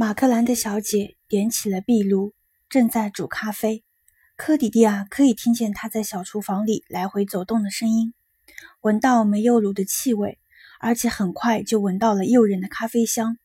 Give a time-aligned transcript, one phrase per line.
[0.00, 2.32] 马克兰德小姐点起了壁炉，
[2.70, 3.84] 正在煮咖啡。
[4.34, 8.14] 科迪迪亚可以听见她在小厨房里来回走动的声音，
[8.80, 10.38] 闻到煤油炉的气味，
[10.78, 13.36] 而且很快就闻到了诱人的咖啡香。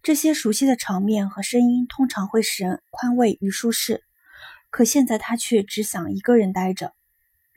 [0.00, 4.04] 这些熟悉的场面和声音通常会使人宽慰与舒适，
[4.70, 6.92] 可现在他却只想一个人待着。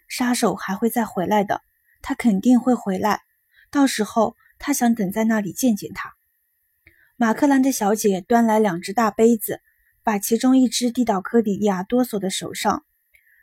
[0.07, 1.61] 杀手还会再回来的，
[2.01, 3.21] 他肯定会回来，
[3.69, 6.15] 到时候他想等在那里见见他。
[7.21, 9.61] 马克兰德小姐端来两只大杯子，
[10.01, 12.83] 把其中一只递到科迪利亚哆嗦的手上，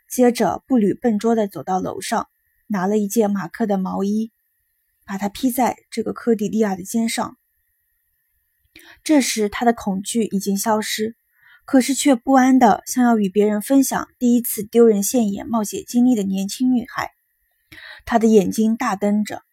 [0.08, 2.28] 接着步履笨拙地走到楼上，
[2.66, 4.32] 拿了一件马克的毛衣，
[5.06, 7.36] 把它披在这个科迪利亚的肩上。
[9.04, 11.14] 这时，他的恐惧已经消失，
[11.64, 17.12] 可是却不安的想要与别人分享第一次丢人现眼冒险经历的年轻女孩。
[18.04, 19.44] 他的眼睛大瞪着，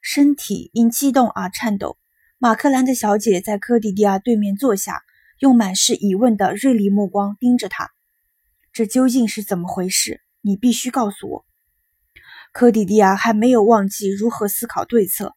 [0.00, 1.96] 身体因激动而颤抖。
[2.42, 5.02] 马克兰的小姐在科迪迪亚对面坐下，
[5.40, 7.90] 用满是疑问的锐利目光盯着他。
[8.72, 10.22] 这究竟是怎么回事？
[10.40, 11.44] 你必须告诉我。
[12.50, 15.36] 科迪迪亚还没有忘记如何思考对策。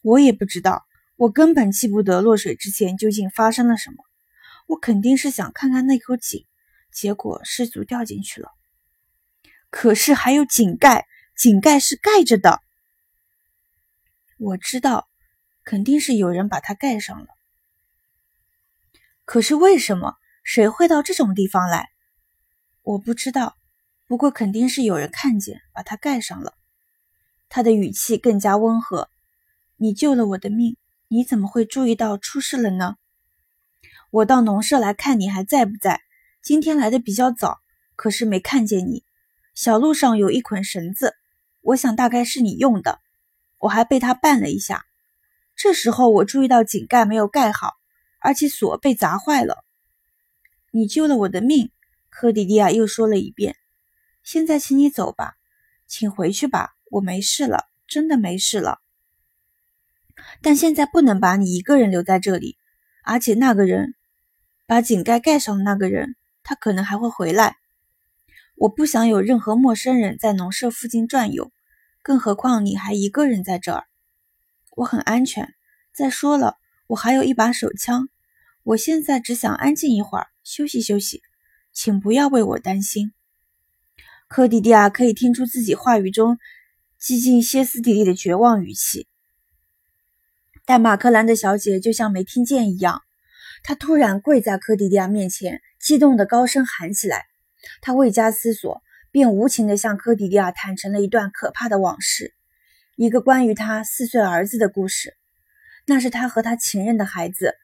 [0.00, 0.84] 我也不知道，
[1.16, 3.96] 我根本记不得落水之前究竟发生了什么。
[4.68, 6.46] 我肯定是想看看那口井，
[6.92, 8.48] 结果失足掉进去了。
[9.70, 11.04] 可是还有井盖，
[11.36, 12.60] 井盖是盖着的。
[14.38, 15.08] 我知道。
[15.64, 17.28] 肯定是有人把它盖上了，
[19.24, 20.16] 可是为什么？
[20.42, 21.90] 谁会到这种地方来？
[22.82, 23.56] 我不知道，
[24.08, 26.54] 不过肯定是有人看见，把它盖上了。
[27.48, 29.08] 他的语气更加温和。
[29.76, 30.76] 你救了我的命，
[31.08, 32.96] 你怎么会注意到出事了呢？
[34.10, 36.02] 我到农舍来看你还在不在？
[36.42, 37.60] 今天来的比较早，
[37.94, 39.04] 可是没看见你。
[39.54, 41.14] 小路上有一捆绳子，
[41.60, 43.00] 我想大概是你用的，
[43.58, 44.86] 我还被他绊了一下。
[45.62, 47.74] 这时候我注意到井盖没有盖好，
[48.18, 49.64] 而且锁被砸坏了。
[50.72, 51.70] 你救了我的命，
[52.10, 53.54] 科迪利亚又说了一遍。
[54.24, 55.36] 现在请你走吧，
[55.86, 58.80] 请回去吧，我没事了，真的没事了。
[60.40, 62.56] 但现在不能把你一个人留在这里，
[63.04, 63.94] 而且那个人
[64.66, 67.54] 把井盖盖上的那个人，他可能还会回来。
[68.56, 71.52] 我不想有任何陌生人在农舍附近转悠，
[72.02, 73.84] 更何况你还一个人在这儿。
[74.74, 75.54] 我很安全。
[75.92, 78.08] 再说了，我还有一把手枪。
[78.62, 81.20] 我现在只想安静一会儿，休息休息。
[81.74, 83.12] 请不要为我担心。
[84.28, 86.38] 科迪迪亚可以听出自己话语中
[86.98, 89.06] 几近歇斯底里的绝望语气，
[90.66, 93.00] 但马克兰德小姐就像没听见一样。
[93.62, 97.24] 她突然跪在科迪迪亚面前，激动的高声喊起来。
[97.80, 102.34] 她未加思索，便无情地向科迪迪亚坦诚了一段可怕的往事。
[102.96, 105.16] 一个关于她四岁儿子的故事，
[105.86, 107.54] 那是他和他情人的孩子。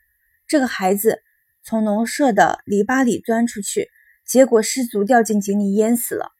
[0.46, 1.22] 这个孩子
[1.62, 3.88] 从农舍的篱笆里钻出去，
[4.24, 6.32] 结果失足掉进井里淹死了。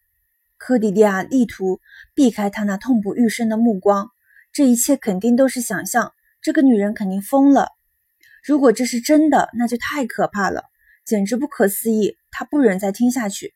[0.57, 1.81] 科迪利亚力图
[2.15, 4.11] 避开他那痛不欲生的目光。
[4.53, 7.69] 这一切肯定都是想象，这个女人肯定疯了。
[8.43, 10.65] 如果这是真的，那就太可怕了，
[11.05, 12.17] 简直不可思议。
[12.31, 13.55] 他不忍再听下去。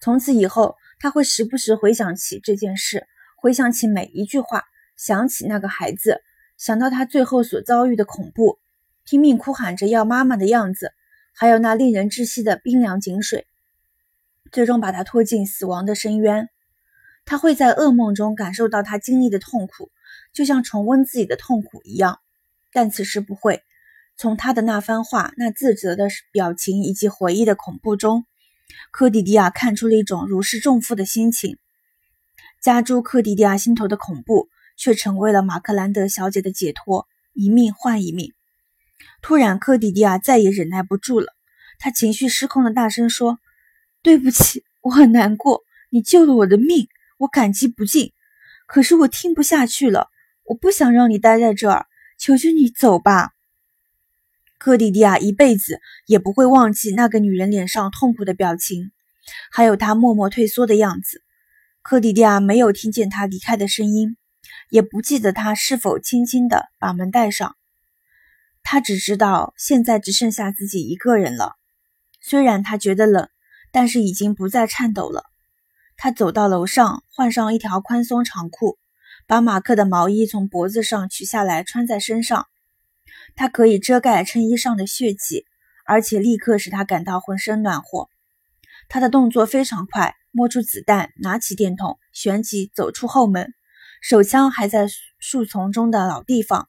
[0.00, 3.06] 从此以后，他会时不时回想起这件事。
[3.36, 4.64] 回想起每一句话，
[4.96, 6.20] 想起那个孩子，
[6.62, 8.60] 想到他最后所遭遇的恐怖，
[9.02, 10.92] 拼命哭喊着要妈妈的样子，
[11.34, 13.48] 还有那令人窒息的冰凉井水，
[14.52, 16.48] 最终把他拖进死亡的深渊。
[17.24, 19.90] 他会在噩梦中感受到他经历的痛苦，
[20.32, 22.20] 就像重温自己的痛苦一样，
[22.72, 23.64] 但此时不会。
[24.16, 28.24] 从他的那番话、那自责的表情以及回忆的恐怖中，
[28.92, 31.58] 科迪迪亚看出了一种如释重负的心情。
[32.60, 38.32] 加诸克迪迪亚心头的恐怖，却成为了马克兰德小姐的解脱，一命换一命。
[39.20, 41.34] 突然，克迪迪亚再也忍耐不住了，
[41.78, 43.38] 她情绪失控的大声说
[44.02, 46.88] ：“对不起，我很难过，你救了我的命，
[47.18, 48.12] 我感激不尽。
[48.66, 50.08] 可是我听不下去了，
[50.44, 51.86] 我不想让你待在这儿，
[52.18, 53.30] 求求你走吧。”
[54.58, 58.92] 克迪迪亚一辈子也不会忘记那个女人脸上痛苦的表情，
[59.50, 61.22] 还有她默默退缩的样子。
[61.82, 64.16] 科迪迪亚没有听见他离开的声音，
[64.70, 67.56] 也不记得他是否轻轻地把门带上。
[68.62, 71.54] 他只知道现在只剩下自己一个人了。
[72.20, 73.28] 虽然他觉得冷，
[73.70, 75.24] 但是已经不再颤抖了。
[75.96, 78.78] 他走到楼上，换上一条宽松长裤，
[79.26, 82.46] 把马克的毛衣从脖子上取下来穿在身上。
[83.34, 85.44] 它可以遮盖衬衣上的血迹，
[85.84, 88.08] 而且立刻使他感到浑身暖和。
[88.88, 90.14] 他的动作非常快。
[90.34, 93.52] 摸出子弹，拿起电筒，旋即走出后门。
[94.02, 94.88] 手枪还在
[95.18, 96.68] 树丛中的老地方。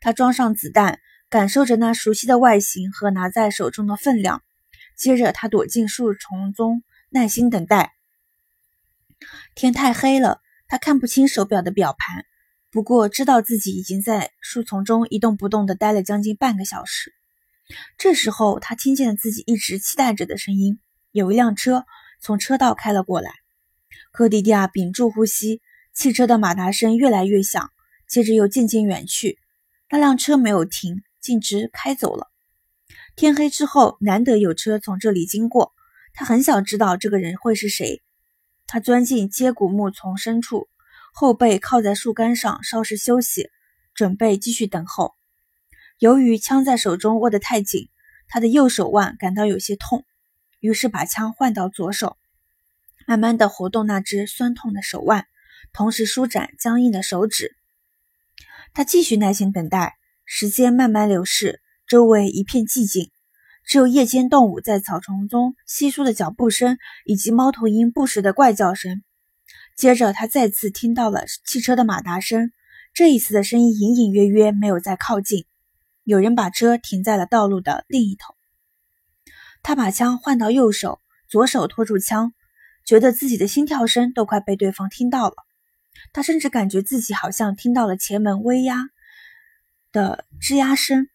[0.00, 0.98] 他装上子弹，
[1.28, 4.42] 感受着那熟悉的外形和拿在手中的分量。
[4.96, 7.92] 接着，他躲进树丛中，耐心等待。
[9.54, 12.24] 天太黑了，他看不清手表的表盘，
[12.70, 17.12] 不过知道自己已经在树丛中一动不动地待了将近半个小时。
[17.98, 20.80] 这时候，他听见了自己一直期待着的声音：
[21.12, 21.84] 有一辆车
[22.20, 23.30] 从车道开了过来。
[24.12, 25.60] 科迪迪亚屏住呼吸，
[25.92, 27.70] 汽车的马达声越来越响，
[28.08, 29.38] 接着又渐渐远去。
[29.90, 32.28] 那辆车没有停，径直开走了。
[33.16, 35.72] 天黑之后，难得有车从这里经过，
[36.14, 38.02] 他很想知道这个人会是谁。
[38.66, 40.68] 他钻进接骨木丛深处，
[41.12, 43.50] 后背靠在树干上，稍事休息，
[43.94, 45.16] 准备继续等候。
[45.98, 47.88] 由于枪在手中握得太紧，
[48.28, 50.06] 他的右手腕感到有些痛，
[50.60, 52.16] 于是把枪换到左手，
[53.06, 55.26] 慢慢的活动那只酸痛的手腕，
[55.72, 57.56] 同时舒展僵硬的手指。
[58.72, 61.60] 他继续耐心等待，时间慢慢流逝。
[61.86, 63.10] 周围一片寂静，
[63.64, 69.02] 只有夜间动物在草丛中稀疏的脚步声，以及猫头鹰不时的怪叫声。
[69.76, 72.52] 接着，他再次听到了汽车的马达声，
[72.94, 75.46] 这一次的声音隐隐约约，没有再靠近。
[76.04, 78.36] 有人把车停在了道路的另一头。
[79.62, 82.32] 他把枪换到右手，左手托住枪，
[82.86, 85.34] 觉得自己的心跳声都快被对方听到了。
[86.12, 88.88] 他甚至感觉自己好像听到了前门微压
[89.92, 91.08] 的吱呀声。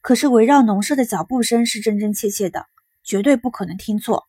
[0.00, 2.66] 可是围绕农舍的脚步声是真真切切的，
[3.02, 4.28] 绝对不可能听错。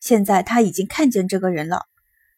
[0.00, 1.86] 现在他已经看见这个人了，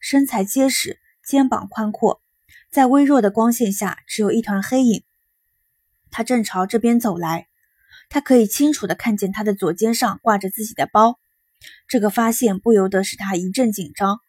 [0.01, 2.23] 身材结实，肩膀宽阔，
[2.71, 5.05] 在微弱的光线下只有一团黑影。
[6.11, 7.49] 他正朝这边走来，
[8.09, 11.19] 他可以清楚的看见他的左肩上挂着自己的包。
[11.87, 14.21] 这个发现不由得使他一阵紧张。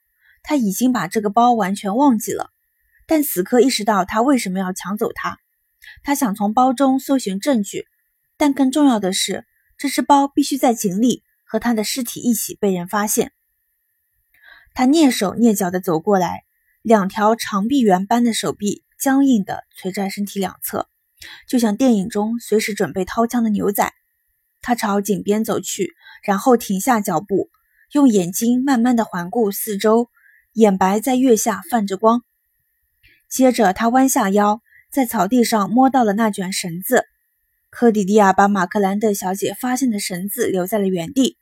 [0.44, 2.50] 他已经把这个包完全忘记了，
[3.06, 5.38] 但此刻意识到他为什么要抢走它。
[6.04, 7.86] 他想从包中搜寻证据。
[8.42, 9.46] 但更重要的是，
[9.78, 13.34] 这只包必须在井里和他的尸体一起被人发现。
[14.74, 16.46] 他蹑手蹑脚地走过来，
[16.82, 20.88] 两条长臂猿般的手臂僵硬地垂在身体两侧，
[21.50, 23.92] 就像电影中随时准备掏枪的牛仔。
[24.62, 25.94] 他朝井边走去，
[26.24, 27.50] 然后停下脚步，
[27.92, 30.10] 用眼睛慢慢地环顾四周，
[30.60, 32.22] 眼白在月下泛着光。
[33.30, 34.62] 接着，他弯下腰，
[34.92, 37.06] 在草地上摸到了那卷绳子。
[37.70, 41.38] 科迪迪亚把马克兰德小姐发现的绳子留在了原地，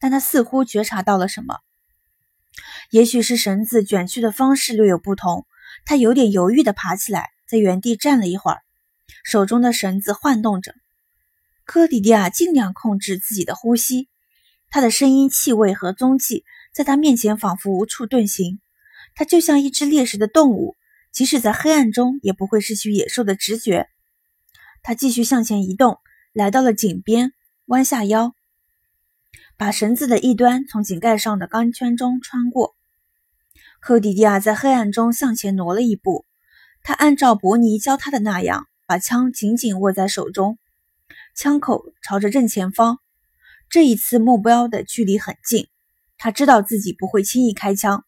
[0.00, 1.58] 但他似乎觉察到了什么，
[2.90, 5.46] 也许是绳子卷曲的方式略有不同。
[5.86, 8.58] 他有点犹豫地爬起来，在原地站了一会儿，
[9.22, 10.74] 手中的绳子晃动着。
[11.64, 14.08] 科迪迪亚尽量控制自己的呼吸，
[14.70, 18.60] 他的声音、气味和踪迹在他面前仿佛无处遁形。
[19.14, 20.76] 他就像一只猎食的动物，
[21.12, 23.88] 即使在黑暗中也不会失去野兽的直觉。
[24.82, 25.98] 他继续向前移动，
[26.32, 27.32] 来到了井边，
[27.66, 28.34] 弯下腰，
[29.56, 32.76] 把绳子的一端从井盖上的钢圈中穿过。
[33.80, 36.24] 科迪迪亚在黑暗中向前挪了一步，
[36.82, 40.58] 他按照伯尼教他的那样，把枪紧紧握在手中，
[41.34, 42.98] 枪口朝着正前方。
[43.68, 45.68] 这一次目标的距离很近，
[46.22, 48.04] 他知道自己不会轻易开枪，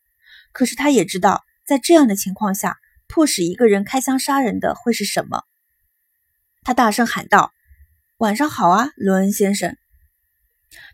[0.53, 2.77] 可是他也知道，在这样的情况下，
[3.09, 5.45] 迫使一个人开枪杀人的会是什么。
[6.63, 7.53] 他大声喊道
[8.19, 9.79] ：“晚上好啊，罗恩先生。”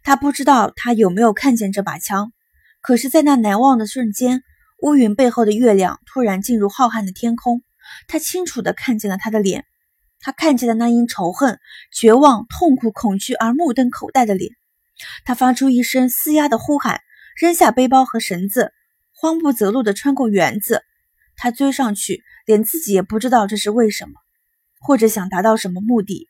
[0.05, 2.33] 他不知道他有没有看见这把枪，
[2.81, 4.45] 可是，在那难忘的瞬间，
[4.81, 7.65] 乌云背后的月亮突然进入浩瀚的天空。
[8.07, 9.65] 他清楚地看见了他的脸，
[10.21, 11.59] 他看见了那因仇恨、
[11.93, 14.53] 绝望、痛苦、恐惧而目瞪口呆的脸。
[15.25, 17.01] 他发出一声嘶哑的呼喊，
[17.39, 18.73] 扔下背包和绳子，
[19.13, 20.83] 慌不择路地穿过园子。
[21.37, 24.15] 他追上去，连自己也不知道这是为什么。
[24.81, 26.29] 或者想达到什么目的？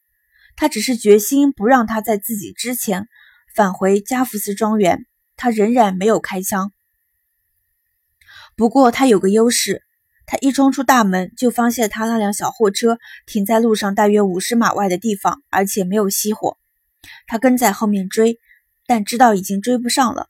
[0.54, 3.08] 他只是决心不让他在自己之前
[3.54, 5.06] 返回加福斯庄园。
[5.34, 6.72] 他仍然没有开枪。
[8.54, 9.82] 不过他有个优势，
[10.26, 16.58] 他一冲出大门就发现他那辆小货车停在路上大约五十码外的地方，而且没有熄火。
[17.26, 18.38] 他跟在后面追，
[18.86, 20.28] 但知道已经追不上了。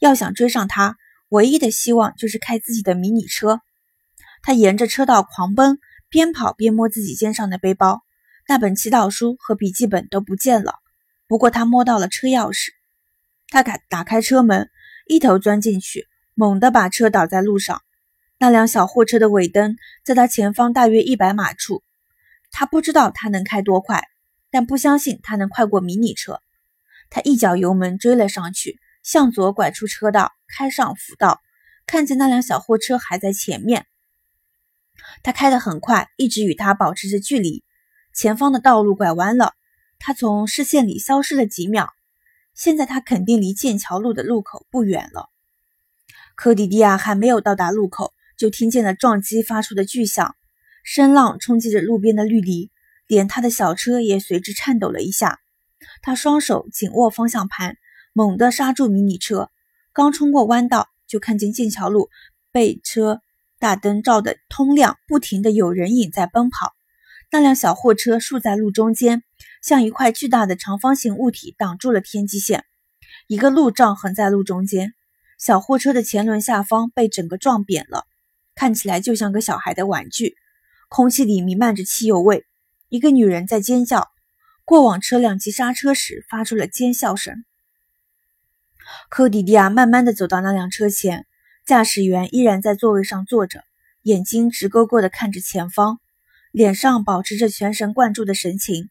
[0.00, 0.96] 要想追上他，
[1.28, 3.60] 唯一的希望就是开自己的迷你车。
[4.42, 5.78] 他沿着车道狂奔。
[6.12, 8.02] 边跑边摸自己肩上的背包，
[8.48, 10.74] 那本祈祷书和笔记本都不见了。
[11.28, 12.70] 不过他摸到了车钥匙，
[13.46, 14.68] 他敢打开车门，
[15.06, 17.80] 一头钻进去，猛地把车倒在路上。
[18.40, 21.84] 那辆小货车的尾灯在他前方大约一百码处。
[22.50, 24.02] 他不知道他能开多快，
[24.50, 26.40] 但不相信他能快过迷你车。
[27.08, 31.40] 他一脚油门追了上去，向左拐出车道，开上辅道，
[31.86, 33.86] 看见那辆小货车还在前面。
[35.22, 37.64] 他开得很快，一直与他保持着距离。
[38.14, 39.54] 前方的道路拐弯了，
[39.98, 41.88] 他从视线里消失了几秒。
[42.54, 45.30] 现在他肯定离剑桥路的路口不远了。
[46.34, 50.36] 科迪迪亚还没有到达路口，就听见了撞击发出的巨响，
[50.84, 52.70] 声浪冲击着路边的绿篱，
[53.06, 55.38] 连他的小车也随之颤抖了一下。
[56.02, 57.76] 他双手紧握方向盘，
[58.12, 59.50] 猛地刹住迷你车。
[59.92, 62.08] 刚冲过弯道，就看见剑桥路
[62.52, 63.20] 被车
[63.58, 66.72] 大灯照得通亮，不停的有人影在奔跑。
[67.30, 69.22] 那辆小货车竖在路中间。
[69.62, 72.64] 像一块巨大的长方形物体挡住了天际线，
[73.26, 74.94] 一个路障横在路中间。
[75.38, 78.06] 小货车的前轮下方被整个撞扁了，
[78.54, 80.34] 看起来就像个小孩的玩具。
[80.88, 82.46] 空气里弥漫着汽油味。
[82.88, 84.08] 一个女人在尖叫。
[84.64, 87.44] 过往车辆急刹车时发出了尖笑声。
[89.08, 91.26] 科迪迪亚慢慢地走到那辆车前，
[91.64, 93.64] 驾驶员依然在座位上坐着，
[94.02, 96.00] 眼睛直勾勾地看着前方，
[96.50, 98.90] 脸上保持着全神贯注的神情。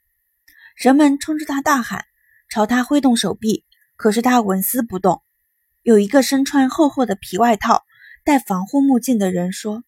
[0.75, 2.05] 人们冲着他大喊，
[2.49, 3.65] 朝他挥动手臂，
[3.95, 5.21] 可是他纹丝不动。
[5.81, 7.83] 有一个身穿厚厚的皮外套、
[8.23, 9.83] 戴防护目镜的人说：“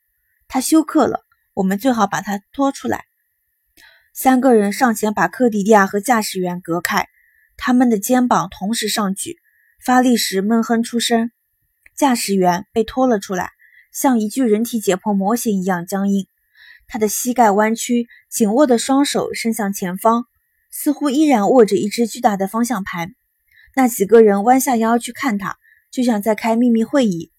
[0.48, 1.22] 他休克了，
[1.54, 3.06] 我们最好把他拖出来。”
[4.14, 7.08] 三个人上前把科迪迪亚和驾驶员隔开，
[7.56, 9.38] 他们的肩膀同时上举，
[9.86, 11.32] 发力时闷哼出声。
[11.96, 13.52] 驾驶员被拖了出来，
[13.92, 16.26] 像一具人体解剖模型一样僵硬，
[16.88, 20.26] 他的膝盖弯曲，紧握的双手伸向前方。
[20.74, 23.14] 似乎依然握着一只巨大的方向盘。
[23.76, 25.58] 那几个人弯下腰去看他，
[25.92, 27.34] 就像在开秘密会议。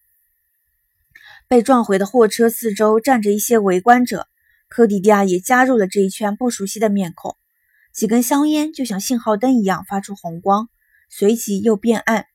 [1.49, 4.29] 被撞毁的货车四周站着一些围观者，
[4.69, 7.37] 科迪迪亚也加入了这一圈不熟悉的面孔。
[7.95, 10.69] 几根香烟就像信号灯一样发出红光，
[11.09, 12.27] 随即又变暗。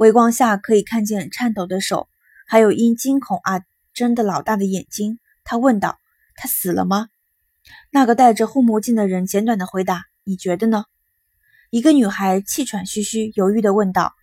[0.00, 2.08] 微光下可以看见颤抖的手，
[2.46, 5.18] 还有因惊恐而睁得老大的眼睛。
[5.44, 6.00] 他问道
[6.36, 7.08] ：“他死了吗？”
[7.92, 10.06] 那个戴着护目镜的人简短的回答。
[10.24, 10.86] 你觉得呢？
[11.68, 14.14] 一个女孩气喘吁吁、犹豫地问道：“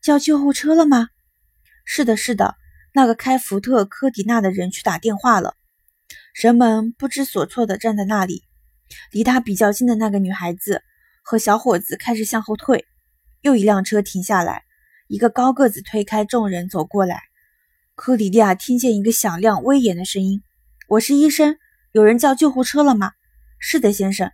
[0.00, 1.08] 叫救护车了吗
[1.84, 2.54] ？”“是的，是的。”
[2.94, 5.56] 那个开福特科迪纳的人去打电话了。
[6.32, 8.44] 人们不知所措地站在那里。
[9.12, 10.82] 离他比较近的那个女孩子
[11.22, 12.86] 和小伙子开始向后退。
[13.42, 14.64] 又一辆车停下来，
[15.08, 17.22] 一个高个子推开众人走过来。
[17.94, 20.42] 科迪利亚听见一个响亮威严的声音
[20.86, 21.56] ：“我是医生，
[21.92, 23.12] 有人叫救护车了吗
[23.58, 24.30] ？”“是的，先生。”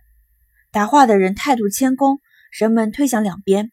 [0.71, 2.19] 答话的人态度谦恭，
[2.51, 3.71] 人们退向两边，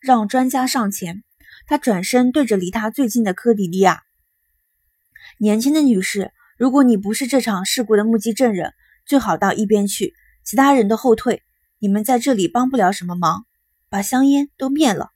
[0.00, 1.22] 让专家上前。
[1.68, 4.02] 他转身对着离他最近的科迪利亚
[5.38, 8.74] ：“年轻的女士，如果你不是这场事故的目击证人，
[9.06, 11.44] 最好到一边去，其他人都后退。
[11.78, 13.46] 你们在这里帮不了什么忙。
[13.88, 15.10] 把香烟都灭了。”